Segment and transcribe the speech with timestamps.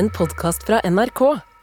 [0.00, 1.20] en podkast fra NRK.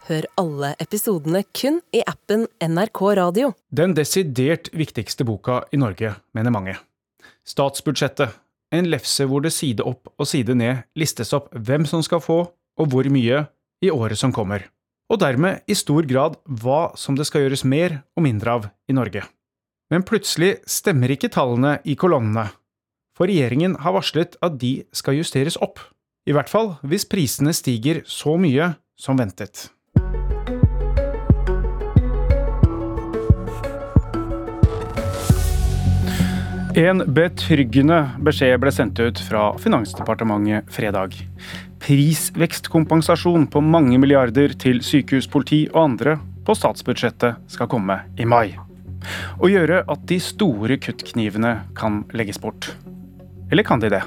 [0.07, 3.47] Hør alle episodene kun i appen NRK Radio.
[3.73, 6.75] Den desidert viktigste boka i Norge, mener mange.
[7.49, 8.35] Statsbudsjettet.
[8.69, 12.37] En lefse hvor det side opp og side ned listes opp hvem som skal få,
[12.77, 13.47] og hvor mye,
[13.81, 14.67] i året som kommer.
[15.09, 18.93] Og dermed i stor grad hva som det skal gjøres mer og mindre av i
[18.93, 19.25] Norge.
[19.89, 22.51] Men plutselig stemmer ikke tallene i kolonnene,
[23.17, 25.81] for regjeringen har varslet at de skal justeres opp.
[26.27, 29.69] I hvert fall hvis prisene stiger så mye som ventet.
[36.77, 41.15] En betryggende beskjed ble sendt ut fra Finansdepartementet fredag.
[41.81, 48.51] Prisvekstkompensasjon på mange milliarder til sykehus, politi og andre på statsbudsjettet skal komme i mai.
[49.39, 52.69] Og gjøre at de store kuttknivene kan legges bort.
[53.49, 54.03] Eller kan de det?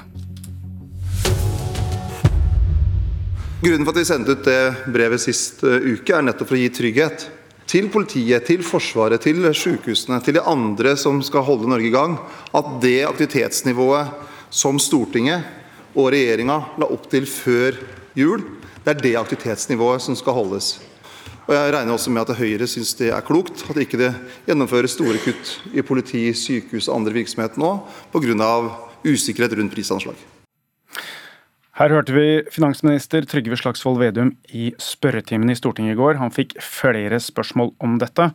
[3.61, 6.61] Grunnen for at vi sendte ut det brevet sist eh, uke, er nettopp for å
[6.63, 7.27] gi trygghet
[7.69, 12.15] til politiet, til Forsvaret, til sykehusene, til de andre som skal holde Norge i gang,
[12.57, 14.15] at det aktivitetsnivået
[14.49, 15.45] som Stortinget
[15.93, 17.77] og regjeringa la opp til før
[18.17, 18.41] jul,
[18.81, 20.73] det er det aktivitetsnivået som skal holdes.
[21.45, 24.11] Og Jeg regner også med at Høyre syns det er klokt at ikke det
[24.49, 27.75] gjennomføres store kutt i politi, sykehus og andre virksomheter nå
[28.09, 28.53] pga.
[29.05, 30.17] usikkerhet rundt prisanslag.
[31.81, 36.19] Her hørte vi finansminister Trygve Slagsvold Vedum i spørretimen i Stortinget i går.
[36.19, 38.27] Han fikk flere spørsmål om dette.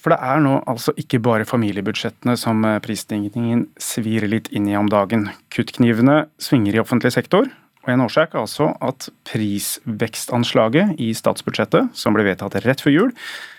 [0.00, 4.88] For det er nå altså ikke bare familiebudsjettene som prisstigningen svir litt inn i om
[4.88, 5.26] dagen.
[5.52, 7.50] Kuttknivene svinger i offentlig sektor,
[7.84, 13.14] og en årsak er altså at prisvekstanslaget i statsbudsjettet, som ble vedtatt rett før jul,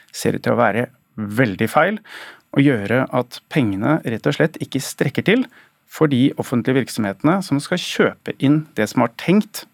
[0.09, 0.88] ser ut til å være
[1.38, 2.02] veldig feil,
[2.58, 5.45] og gjøre at pengene rett og slett ikke strekker til
[5.88, 9.66] for de offentlige virksomhetene som skal kjøpe inn det som var tenkt,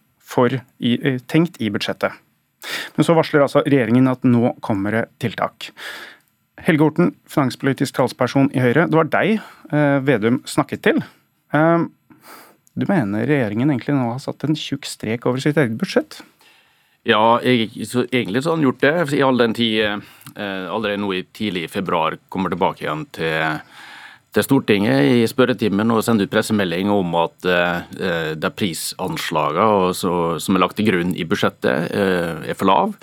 [0.80, 2.14] i, eh, tenkt i budsjettet.
[2.96, 5.70] Men så varsler altså regjeringen at nå kommer det tiltak.
[6.64, 8.88] Helge Horten, finanspolitisk talsperson i Høyre.
[8.90, 11.04] Det var deg eh, Vedum snakket til.
[11.54, 11.86] Eh,
[12.74, 16.24] du mener regjeringen egentlig nå har satt en tjukk strek over sitt eget budsjett?
[17.06, 18.96] Ja, jeg, så egentlig så har han gjort det.
[19.14, 20.02] I all den tid
[20.40, 23.60] allerede nå i tidlig februar kommer tilbake igjen til
[24.34, 30.64] til Stortinget i spørretimen og sende ut pressemelding om at det de prisanslagene som er
[30.64, 32.96] lagt til grunn i budsjettet, eh, er for lav.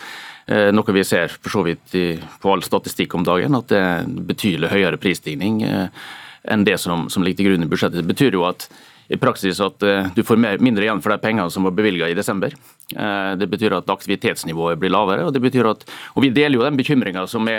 [0.50, 1.94] Eh, noe vi ser for så vidt
[2.42, 7.36] på all statistikk om dagen, at det er betydelig høyere prisstigning enn det som ligger
[7.36, 8.02] til grunn i budsjettet.
[8.02, 8.66] Det betyr jo at
[9.10, 12.14] i praksis at uh, du får mindre igjen for de pengene som var bevilga i
[12.14, 12.54] desember.
[12.94, 15.24] Uh, det betyr at aktivitetsnivået blir lavere.
[15.26, 15.82] Og det betyr at,
[16.14, 17.50] og vi deler jo den bekymringa som,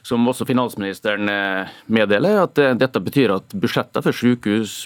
[0.00, 4.76] som, også finansministeren uh, meddeler, at dette betyr at budsjettene for sykehus,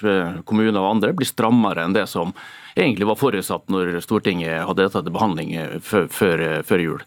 [0.48, 2.34] kommuner og andre blir strammere enn det som
[2.78, 7.02] egentlig var forutsatt når Stortinget hadde dette til behandling før, før, før jul.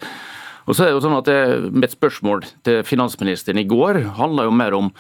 [0.68, 4.48] Og så er det jo sånn at det, Mitt spørsmål til finansministeren i går handla
[4.48, 4.92] jo mer om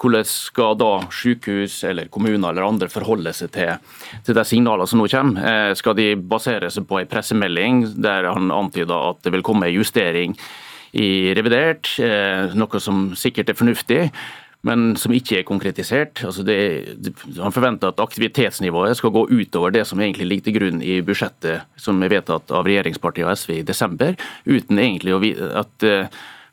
[0.00, 3.74] hvordan skal da sykehus eller kommuner eller andre forholde seg til,
[4.26, 5.48] til de signalene som nå kommer?
[5.48, 9.70] Eh, skal de basere seg på en pressemelding der han antyder at det vil komme
[9.70, 10.38] en justering
[10.94, 14.08] i revidert, eh, noe som sikkert er fornuftig?
[14.64, 16.22] men som ikke er konkretisert.
[16.24, 16.56] Altså det,
[17.36, 21.66] han forventer at aktivitetsnivået skal gå utover det som egentlig ligger til grunn i budsjettet
[21.76, 24.16] som er vedtatt av regjeringspartiet og SV i desember,
[24.48, 25.86] uten egentlig at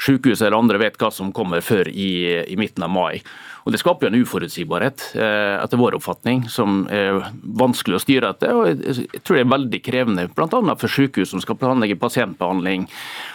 [0.01, 3.21] eh, sykehuset eller andre vet hva som kommer før i, i midten av mai.
[3.65, 8.31] Og Det skaper jo en uforutsigbarhet, eh, etter vår oppfatning, som er vanskelig å styre
[8.33, 8.53] etter.
[8.55, 10.75] og Jeg tror det er veldig krevende, bl.a.
[10.75, 12.87] for sykehus som skal planlegge pasientbehandling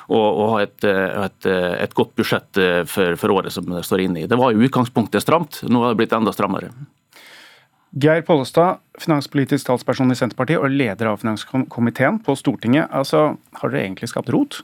[0.08, 4.06] og, og ha et, et, et, godt budsjett eh, for, for året som det står
[4.08, 4.26] inne i.
[4.26, 6.74] Det var i utgangspunktet stramt, nå har det blitt enda strammere.
[7.96, 12.90] Geir Pollestad, finanspolitisk talsperson i Senterpartiet og leder av finanskomiteen på Stortinget.
[12.92, 14.58] Altså, har dere egentlig skapt rot?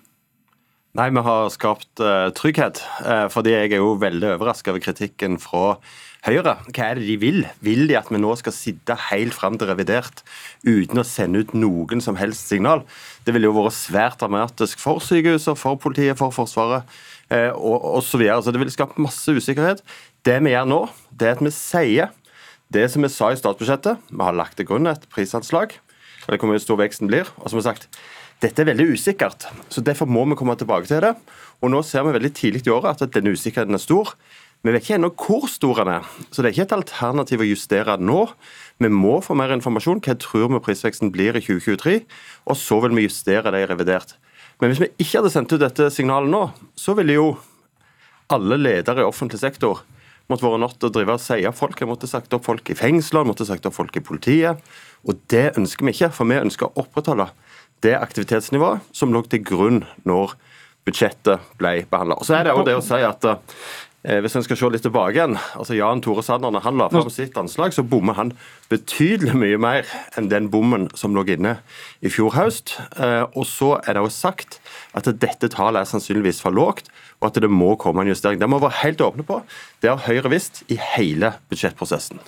[0.93, 2.83] Nei, vi har skapt uh, trygghet.
[3.01, 5.79] Uh, fordi jeg er jo veldig overraska over kritikken fra
[6.27, 6.53] Høyre.
[6.69, 7.39] Hva er det de vil?
[7.65, 10.21] Vil de at vi nå skal sitte helt fram til revidert
[10.69, 12.85] uten å sende ut noen som helst signal?
[13.25, 18.11] Det ville jo vært svært dramatisk for sykehuset, for politiet, for Forsvaret uh, og osv.
[18.13, 18.41] Så, videre.
[18.45, 19.81] så det ville skapt masse usikkerhet.
[20.29, 22.13] Det vi gjør nå, det er at vi sier
[22.69, 24.13] det som vi sa i statsbudsjettet.
[24.13, 25.73] Vi har lagt til grunn et prisanslag,
[26.29, 27.33] eller hvor mye stor veksten blir.
[27.41, 27.89] og som sagt,
[28.43, 31.13] dette er veldig usikkert, så derfor må vi komme tilbake til det.
[31.63, 34.17] Og Nå ser vi veldig tidlig i året at denne usikkerheten er stor.
[34.63, 37.47] Vi vet ikke ennå hvor stor den er, så det er ikke et alternativ å
[37.47, 38.25] justere nå.
[38.83, 40.03] Vi må få mer informasjon.
[40.03, 42.03] Hva tror vi prisveksten blir i 2023?
[42.51, 44.17] Og så vil vi justere det i revidert.
[44.63, 46.45] Men hvis vi ikke hadde sendt ut dette signalet nå,
[46.79, 47.27] så ville jo
[48.33, 49.83] alle ledere i offentlig sektor
[50.31, 51.79] måtte være nødt til å drive og si opp folk.
[51.79, 54.63] Jeg måtte sagt opp folk i fengsler, måtte sagt opp folk i politiet.
[55.07, 57.29] Og det ønsker vi ikke, for vi ønsker å opprettholde
[57.83, 60.37] det aktivitetsnivået som lå til grunn når
[60.87, 62.19] budsjettet ble behandla.
[62.27, 65.15] Så er det òg det å si at eh, hvis en skal se litt tilbake
[65.15, 68.33] igjen, altså Jan Tore Sanner, når han la fram sitt anslag, så bommer han
[68.73, 71.57] betydelig mye mer enn den bommen som lå inne
[72.03, 72.77] i fjor høst.
[72.99, 74.59] Eh, og så er det òg sagt
[74.99, 76.91] at dette tallet er sannsynligvis for lågt,
[77.23, 78.41] og at det må komme en justering.
[78.43, 79.43] Det må vi være helt åpne på.
[79.83, 82.19] Det har Høyre visst i hele budsjettprosessen.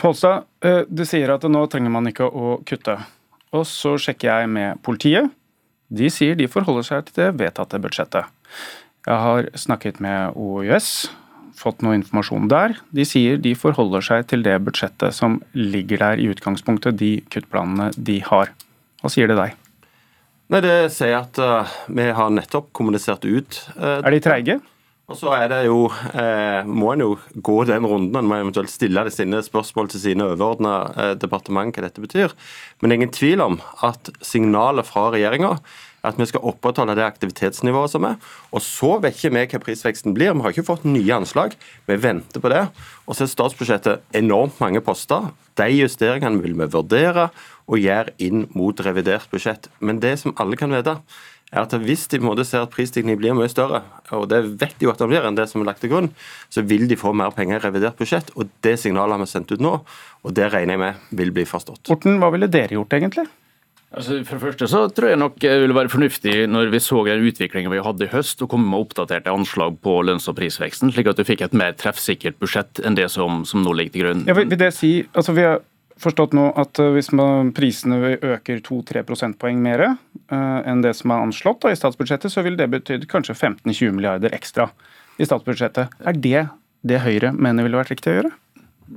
[0.00, 2.98] Polstad, eh, du sier at nå trenger man ikke å kutte.
[3.54, 5.30] Og så sjekker jeg med politiet.
[5.94, 8.30] De sier de forholder seg til det vedtatte budsjettet.
[9.04, 11.10] Jeg har snakket med OUS,
[11.54, 12.74] fått noe informasjon der.
[12.96, 17.92] De sier de forholder seg til det budsjettet som ligger der i utgangspunktet, de kuttplanene
[17.94, 18.50] de har.
[19.02, 19.60] Hva sier det deg?
[20.52, 24.58] Nei, Det sier at uh, vi har nettopp kommunisert ut uh, Er de treige?
[25.04, 28.16] Og så er det jo, eh, må en jo gå den runden.
[28.16, 32.32] En må eventuelt stille sine spørsmål til sine overordna eh, departement hva dette betyr.
[32.80, 36.96] Men det er ingen tvil om at signalet fra regjeringa er at vi skal opprettholde
[36.98, 38.16] det aktivitetsnivået som er.
[38.52, 40.34] Og så vet ikke vi hva prisveksten blir.
[40.36, 41.56] Vi har ikke fått nye anslag.
[41.88, 42.66] Vi venter på det.
[43.08, 45.32] Og så er statsbudsjettet enormt mange poster.
[45.56, 47.30] De justeringene vil vi vurdere
[47.64, 49.70] og gjøre inn mot revidert budsjett.
[49.80, 50.98] Men det som alle kan vite,
[51.54, 53.84] er at hvis de på en måte ser at prisstigningen blir mye større,
[54.14, 56.10] og det vet de jo at det blir enn det som er lagt til grunn,
[56.52, 58.34] så vil de få mer penger i revidert budsjett.
[58.34, 59.78] og Det signalet har vi sendt ut nå,
[60.24, 61.86] og det regner jeg med vil bli forstått.
[61.92, 63.28] Morten, hva ville dere gjort egentlig?
[63.94, 67.04] Altså, for det første så tror jeg nok det ville være fornuftig når vi så
[67.06, 70.90] den utviklingen vi hadde i høst, å komme med oppdaterte anslag på lønns- og prisveksten,
[70.94, 74.04] slik at du fikk et mer treffsikkert budsjett enn det som, som nå ligger til
[74.06, 74.24] grunn.
[74.26, 75.62] Ja, vil det si, altså vi har
[76.00, 81.12] forstått nå at eh, hvis man, prisene øker 2-3 prosentpoeng mer uh, enn det som
[81.14, 84.68] er anslått da, i statsbudsjettet, så vil det betydd kanskje 15-20 milliarder ekstra
[85.18, 85.94] i statsbudsjettet.
[86.04, 86.46] Er det
[86.84, 88.32] det Høyre mener ville vært riktig å gjøre?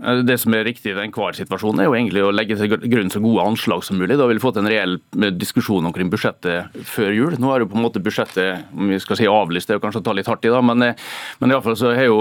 [0.03, 3.11] Eh, det som er riktig i enhver situasjon, er jo egentlig å legge til grunn
[3.13, 4.17] så gode anslag som mulig.
[4.19, 7.37] Da vil vi fått en reell eh, diskusjon omkring budsjettet før jul.
[7.39, 9.85] Nå er jo på en måte budsjettet om vi skal si avlyst, det er jo
[9.85, 11.05] kanskje å ta litt hardt i, da, men, eh,
[11.41, 12.19] men iallfall så har jo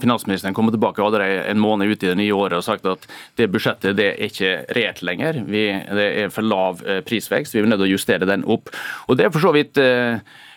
[0.00, 3.06] finansministeren kommet tilbake allerede en måned ut i det nye året og sagt at
[3.40, 5.42] det budsjettet det er ikke reelt lenger.
[5.50, 8.70] Vi, det er for lav prisvekst, vi er nødt til å justere den opp.
[9.08, 9.78] Og Det er for så vidt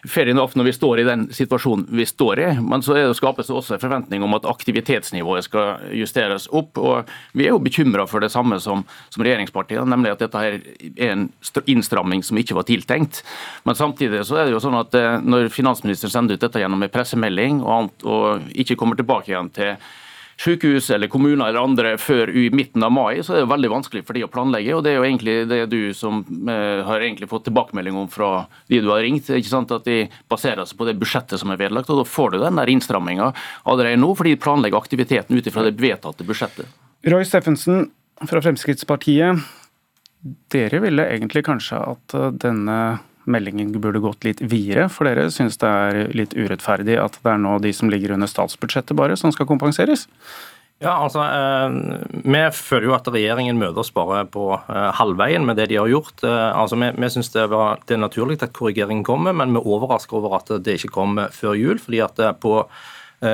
[0.10, 3.56] fair enough når vi står i den situasjonen vi står i, men så skapes det
[3.56, 6.78] også en forventning om at aktivitetsnivået skal justeres opp.
[6.78, 8.84] og Vi er jo bekymra for det samme som,
[9.14, 11.28] som regjeringspartiene, nemlig at dette her er en
[11.66, 13.24] innstramming som ikke var tiltenkt.
[13.64, 16.84] Men samtidig så er det jo sånn at eh, når finansministeren sender ut dette gjennom
[16.84, 19.78] en pressemelding og, annet, og ikke kommer tilbake igjen til
[20.40, 24.04] sykehus eller kommuner eller andre før i midten av mai, så er det veldig vanskelig
[24.08, 24.76] for de å planlegge.
[24.76, 28.32] og Det er jo egentlig det du som eh, har egentlig fått tilbakemelding om fra
[28.72, 29.30] de du har ringt.
[29.30, 31.90] ikke sant, At de baserer seg på det budsjettet som er vedlagt.
[31.90, 33.34] og Da får du den der innstramminga
[33.64, 36.68] allerede nå, fordi de planlegger aktiviteten ut ifra det vedtatte budsjettet.
[37.04, 37.90] Roy Steffensen
[38.28, 39.44] fra Fremskrittspartiet.
[40.54, 42.80] Dere ville egentlig kanskje at eh, denne
[43.26, 47.42] meldingen burde gått litt videre, for dere syns det er litt urettferdig at det er
[47.42, 50.08] nå de som ligger under statsbudsjettet bare, som skal kompenseres?
[50.84, 51.70] Ja, altså, eh,
[52.24, 55.88] Vi føler jo at regjeringen møter oss bare på eh, halvveien med det de har
[55.88, 56.24] gjort.
[56.24, 57.48] Eh, altså, Vi, vi syns det,
[57.88, 61.32] det, er naturlig at korrigeringen kommer, men vi er overrasker over at det ikke kommer
[61.32, 61.80] før jul.
[61.80, 62.66] fordi at på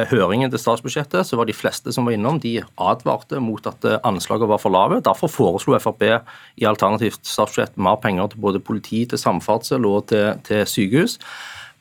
[0.09, 3.99] høringen til statsbudsjettet, så var de fleste som var innom, de advarte mot at eh,
[4.07, 4.99] anslagene var for lave.
[5.05, 10.35] Derfor foreslo Frp i alternativt statsbudsjett mer penger til både politi, til samferdsel og til,
[10.45, 11.17] til sykehus.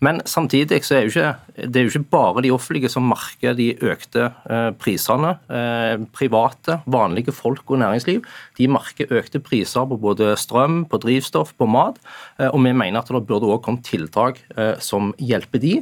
[0.05, 1.31] Men samtidig så er jo ikke,
[1.67, 5.35] det er jo ikke bare de offentlige som merker de økte eh, prisene.
[5.51, 8.23] Eh, private, vanlige folk og næringsliv
[8.59, 11.99] de merker økte priser på både strøm, på drivstoff, på mat.
[12.39, 14.41] Eh, og vi mener at det burde også komme tiltak
[14.83, 15.73] som hjelper de,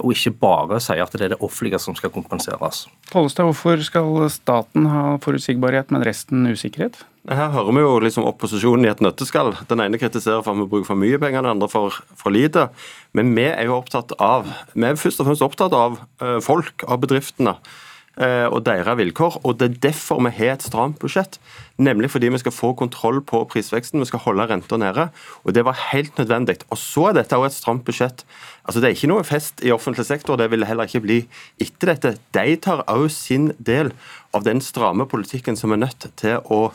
[0.00, 2.86] og ikke bare si at det er det offentlige som skal kompenseres.
[3.10, 7.02] Pollestad, hvorfor skal staten ha forutsigbarhet, men resten usikkerhet?
[7.26, 9.50] Her hører vi jo liksom opposisjonen i et nøtteskall.
[9.66, 12.68] Den ene kritiserer for at vi bruker for mye penger, den andre for, for lite.
[13.18, 16.84] Men vi er jo opptatt av vi er først og fremst opptatt av uh, folk,
[16.86, 19.40] av bedriftene uh, og deres vilkår.
[19.42, 21.40] Og Det er derfor vi har et stramt budsjett.
[21.82, 25.08] Nemlig fordi vi skal få kontroll på prisveksten, vi skal holde renta nede.
[25.42, 26.60] Og Det var helt nødvendig.
[26.70, 28.22] Og Så er dette også et stramt budsjett.
[28.62, 31.24] Altså Det er ikke noe fest i offentlig sektor, det vil det heller ikke bli
[31.58, 32.18] etter dette.
[32.38, 33.90] De tar også sin del
[34.30, 36.74] av den stramme politikken som er nødt til å Eh,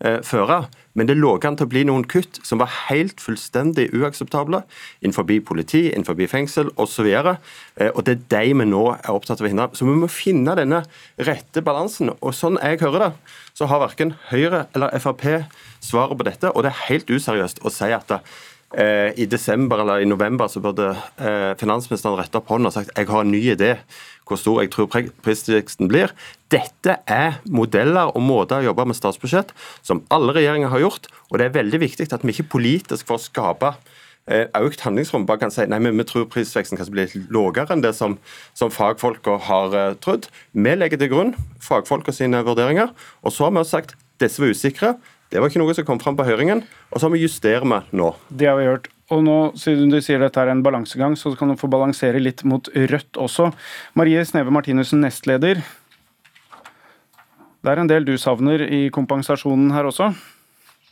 [0.00, 0.64] føre.
[0.98, 4.64] Men det lå an til å bli noen kutt som var helt fullstendig uakseptable
[5.00, 7.06] innenfor politi, innenfor fengsel osv.
[7.06, 9.70] Eh, og det er de vi nå er opptatt av å hindre.
[9.72, 10.82] Så vi må finne denne
[11.16, 12.10] rette balansen.
[12.18, 13.10] Og sånn jeg hører det,
[13.54, 15.26] så har verken Høyre eller Frp
[15.80, 16.50] svaret på dette.
[16.50, 18.38] Og det er helt useriøst å si at eh,
[18.70, 23.08] i desember eller i november så burde eh, finansministeren rette opp hånden og sagt jeg
[23.08, 23.72] har en ny idé
[24.28, 24.86] hvor stor jeg tror
[25.24, 26.12] prisveksten blir.
[26.54, 29.50] Dette er modeller og måter å jobbe med statsbudsjett
[29.82, 31.08] som alle regjeringer har gjort.
[31.30, 33.72] og Det er veldig viktig at vi ikke politisk får skape
[34.30, 37.74] eh, økt handlingsrom bare kan si nei, men vi tror prisveksten kanskje blir litt lavere
[37.74, 38.20] enn det som,
[38.54, 40.30] som fagfolka har trodd.
[40.54, 42.94] Vi legger til grunn fagfolka sine vurderinger,
[43.26, 44.94] og så har vi også sagt disse var usikre.
[45.30, 47.78] Det var ikke noe som kom fram på høringen, og så har vi justerer vi
[47.94, 48.08] nå.
[48.34, 48.88] Det har vi gjort.
[49.14, 52.42] Og nå, siden du sier dette er en balansegang, så kan du få balansere litt
[52.46, 53.50] mot Rødt også.
[53.98, 55.62] Marie Sneve Martinussen, nestleder.
[57.60, 60.10] Det er en del du savner i kompensasjonen her også?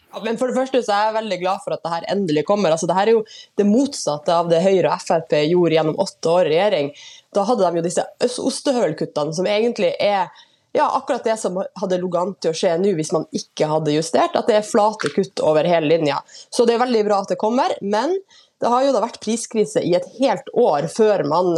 [0.09, 2.45] Ja, men for det første så er jeg veldig glad for at det her endelig
[2.49, 2.73] kommer.
[2.73, 3.25] Altså, det her er jo
[3.61, 6.92] det motsatte av det Høyre og Frp gjorde gjennom åtte år i regjering.
[7.37, 8.07] Da hadde de jo disse
[8.50, 10.30] ostehølkuttene, som egentlig er
[10.76, 13.94] ja, akkurat det som hadde ligget an til å skje nå hvis man ikke hadde
[13.94, 16.20] justert, at det er flate kutt over hele linja.
[16.50, 18.16] Så det er veldig bra at det kommer, men
[18.58, 21.54] det har jo da vært priskrise i et helt år før man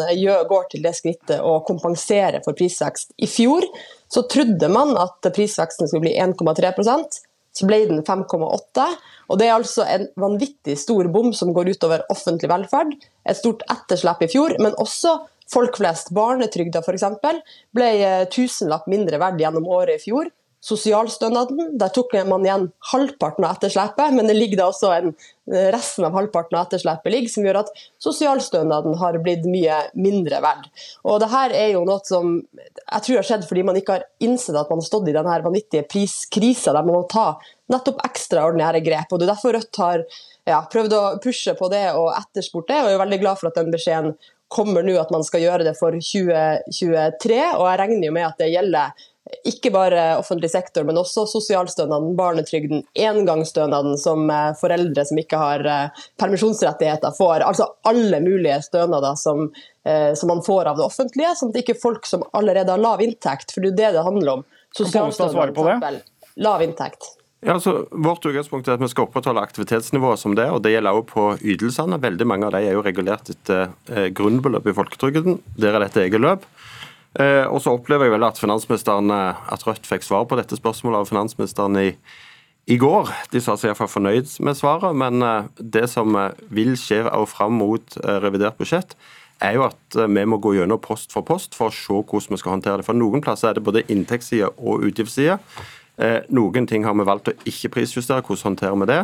[0.50, 3.14] går til det skrittet å kompensere for prisvekst.
[3.16, 3.64] I fjor
[4.12, 7.22] så trodde man at prisveksten skulle bli 1,3%
[7.56, 8.86] så ble den 5,8
[9.30, 12.96] og Det er altså en vanvittig stor bom som går utover offentlig velferd.
[13.22, 15.12] Et stort etterslep i fjor, men også
[15.50, 17.06] Folk flest, barnetrygda f.eks.,
[17.74, 20.30] ble eh, tusenlapp mindre verdt gjennom året i fjor.
[20.60, 25.14] Sosialstønaden, der tok man igjen halvparten av etterslepet, men det ligger da også en,
[25.48, 27.70] eh, resten av halvparten av etterslepet ligger, som gjør at
[28.04, 30.68] sosialstønaden har blitt mye mindre verdt.
[31.08, 34.04] Og det her er jo noe som jeg tror har skjedd fordi man ikke har
[34.20, 37.38] innsett at man har stått i denne vanvittige priskrisa der man må ta
[37.72, 39.08] nettopp ekstraordinære grep.
[39.12, 40.04] og Det er derfor Rødt har
[40.46, 43.48] ja, prøvd å pushe på det og etterspurt det, og jeg er veldig glad for
[43.48, 44.12] at den beskjeden
[44.50, 48.42] kommer nå at man skal gjøre det for 2023, og jeg regner jo med at
[48.42, 49.06] det gjelder
[49.46, 55.66] ikke bare offentlig sektor, men også sosialstønaden, barnetrygden, engangsstønaden som eh, foreldre som ikke har
[55.70, 57.44] eh, permisjonsrettigheter får.
[57.46, 59.46] Altså alle mulige stønader som,
[59.86, 63.04] eh, som man får av det offentlige, sånn at ikke folk som allerede har lav
[63.04, 64.44] inntekt, for det er det det handler om.
[64.76, 66.02] Sosialstønad,
[66.40, 67.12] lav inntekt.
[67.40, 70.96] Ja, altså, vårt utgangspunkt er at vi skal opprettholde aktivitetsnivået som det, og det gjelder
[70.96, 71.96] også på ytelsene.
[72.02, 75.38] Veldig mange av de er jo regulert etter eh, grunnbeløp i folketrygden.
[75.56, 76.44] Der er dette eget løp.
[77.16, 80.58] Eh, og så opplever jeg vel at finansministeren, eh, at Rødt fikk svar på dette
[80.60, 81.88] spørsmålet av finansministeren i,
[82.68, 83.08] i går.
[83.32, 87.32] De sa seg iallfall fornøyd med svaret, men eh, det som eh, vil skje også
[87.32, 88.92] fram mot eh, revidert budsjett,
[89.40, 92.38] er jo at vi må gå gjennom post for post for å se hvordan vi
[92.42, 92.84] skal håndtere det.
[92.84, 95.38] For Noen plasser er det både inntektsside og utgiftsside.
[96.00, 98.24] Eh, noen ting har vi valgt å ikke prisjustere.
[98.24, 99.00] Hvordan håndterer vi det?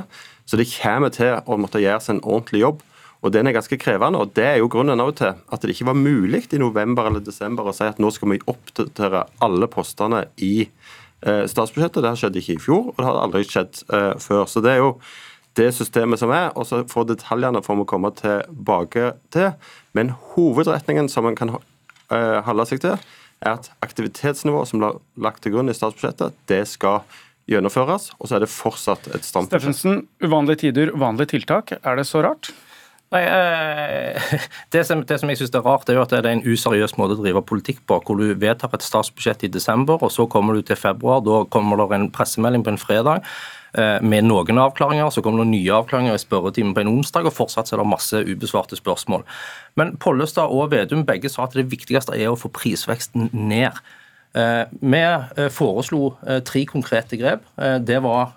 [0.49, 2.85] Så det kommer til å måtte gjøres en ordentlig jobb.
[3.25, 4.19] Og Den er ganske krevende.
[4.19, 7.65] og Det er jo grunnen til at det ikke var mulig i november eller desember
[7.65, 10.69] å si at nå skal vi oppdatere alle postene i
[11.23, 12.03] eh, statsbudsjettet.
[12.03, 14.47] Det har skjedd ikke i fjor, og det har aldri skjedd eh, før.
[14.47, 15.01] Så Det er jo
[15.57, 16.53] det systemet som er.
[16.55, 19.53] og så får detaljene får vi komme tilbake til.
[19.93, 21.57] Men hovedretningen som en kan
[22.09, 22.99] holde seg til,
[23.45, 27.03] er at aktivitetsnivået som ble lagt til grunn i statsbudsjettet, det skal
[27.51, 28.11] gjennomføres.
[28.19, 31.77] Og så er det fortsatt et stramt Steffensen, uvanlige tider, uvanlige tiltak.
[31.83, 32.51] Er det så rart?
[33.17, 34.39] Nei, eh,
[34.75, 36.99] det, som, det som, jeg synes er rart, er jo at det er en useriøs
[37.01, 38.01] måte å drive politikk på.
[38.05, 41.25] Hvor du vedtar et statsbudsjett i desember, og så kommer du til februar.
[41.25, 43.25] Da kommer det en pressemelding på en fredag
[43.77, 45.11] Eh, med noen avklaringer.
[45.11, 48.23] Så kommer det nye avklaringer i spørretimen på en onsdag, og fortsatt er det masse
[48.25, 49.27] ubesvarte spørsmål.
[49.77, 53.77] Men Pollestad og Vedum begge sa at det viktigste er å få prisveksten ned.
[54.37, 57.45] Eh, vi eh, foreslo eh, tre konkrete grep.
[57.57, 58.33] Det var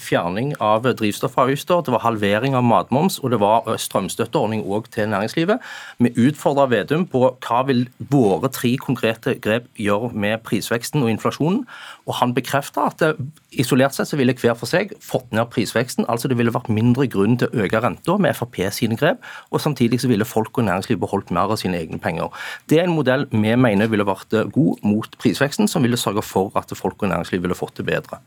[0.00, 5.60] fjerning av drivstoffavgifter, det var halvering av matmoms og det var strømstøtteordning òg til næringslivet.
[5.98, 11.66] Vi utfordra Vedum på hva vil våre tre konkrete grep gjøre med prisveksten og inflasjonen.
[12.08, 13.04] Og han bekrefta at
[13.50, 16.06] isolert sett så ville hver for seg fått ned prisveksten.
[16.10, 19.62] Altså det ville vært mindre grunn til å øke renta med Frp sine grep, og
[19.64, 22.28] samtidig så ville folk og næringsliv beholdt mer av sine egne penger.
[22.68, 26.52] Det er en modell vi mener ville vært god mot prisveksten, som ville sørge for
[26.58, 28.20] at folk og næringsliv ville fått det bedre.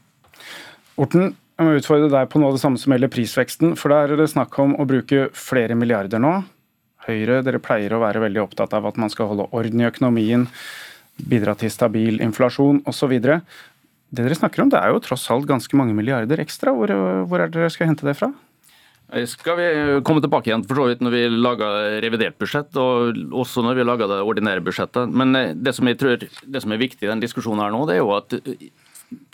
[1.02, 3.76] Orten, jeg må utfordre deg på noe av det samme som gjelder prisveksten.
[3.78, 6.40] For der er det snakk om å bruke flere milliarder nå.
[7.06, 10.48] Høyre dere pleier å være veldig opptatt av at man skal holde orden i økonomien,
[11.30, 13.14] bidra til stabil inflasjon osv.
[14.12, 16.74] Det dere snakker om, det er jo tross alt ganske mange milliarder ekstra.
[16.76, 16.92] Hvor,
[17.28, 18.34] hvor er det dere skal hente det fra?
[19.28, 19.68] skal vi
[20.08, 23.84] komme tilbake igjen for så vidt når vi lager revidert budsjett, og også når vi
[23.84, 25.12] lager det ordinære budsjettet.
[25.12, 27.84] Men eh, det som jeg tror det som er viktig i den diskusjonen her nå,
[27.90, 28.38] det er jo at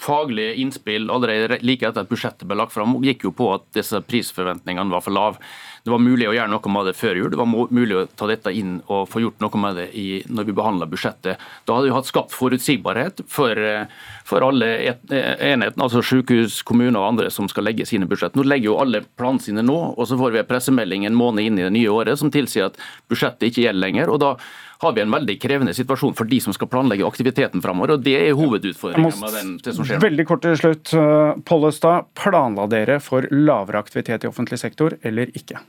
[0.01, 3.99] faglige innspill allerede like etter at budsjettet ble lagt fram, gikk jo på at disse
[4.05, 5.41] prisforventningene var for lave.
[5.87, 7.29] Det var mulig å gjøre noe med det før jul.
[7.31, 10.49] Det var mulig å ta dette inn og få gjort noe med det i, når
[10.49, 11.39] vi behandla budsjettet.
[11.63, 13.61] Da hadde vi hatt skapt forutsigbarhet for,
[14.27, 18.35] for alle enhetene, altså sykehus, kommuner og andre som skal legge sine budsjett.
[18.35, 21.47] Nå legger jo alle planene sine nå, og så får vi en pressemelding en måned
[21.47, 24.11] inn i det nye året som tilsier at budsjettet ikke gjelder lenger.
[24.11, 24.35] og da
[24.83, 27.95] har vi en veldig krevende situasjon for de som skal planlegge aktiviteten framover.
[27.95, 30.03] Og det er hovedutfordringa med den, det som skjer.
[30.03, 30.93] Veldig kort til slutt.
[31.47, 35.63] Pollestad, planla dere for lavere aktivitet i offentlig sektor eller ikke?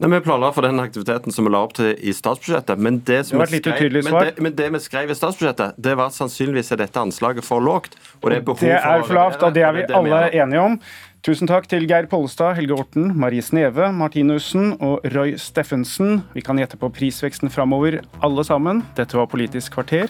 [0.00, 2.80] Nei, Vi planla for den aktiviteten som vi la opp til i statsbudsjettet.
[2.80, 6.08] Men det, det, vi skrev, men det, men det vi skrev i statsbudsjettet, det var
[6.08, 7.98] at sannsynligvis er dette anslaget for lågt.
[8.22, 10.78] Og det er, behov det er for, lavt, og det er vi alle enige om.
[11.20, 16.22] Tusen takk til Geir Pollestad, Helge Orten, Marie Sneve, Martinussen og Roy Steffensen.
[16.32, 18.80] Vi kan gjette på prisveksten framover, alle sammen.
[18.96, 20.08] Dette var Politisk kvarter.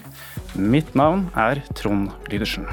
[0.55, 2.63] Mitt navn er Trond Lydersen.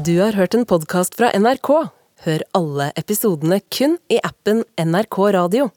[0.00, 1.70] Du har hørt en podkast fra NRK.
[2.24, 5.68] Hør alle episodene kun i appen NRK Radio.